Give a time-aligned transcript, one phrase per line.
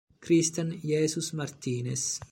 [0.19, 2.19] Cristian Jesús Martínez